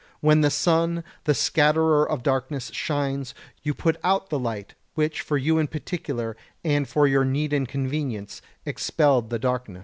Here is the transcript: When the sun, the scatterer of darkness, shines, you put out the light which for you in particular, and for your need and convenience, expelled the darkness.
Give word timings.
When 0.19 0.41
the 0.41 0.49
sun, 0.49 1.03
the 1.25 1.35
scatterer 1.35 2.09
of 2.09 2.23
darkness, 2.23 2.71
shines, 2.73 3.35
you 3.61 3.75
put 3.75 3.97
out 4.03 4.31
the 4.31 4.39
light 4.39 4.73
which 4.95 5.21
for 5.21 5.37
you 5.37 5.59
in 5.59 5.67
particular, 5.67 6.35
and 6.63 6.87
for 6.89 7.05
your 7.05 7.23
need 7.23 7.53
and 7.53 7.69
convenience, 7.69 8.41
expelled 8.65 9.29
the 9.29 9.37
darkness. 9.37 9.79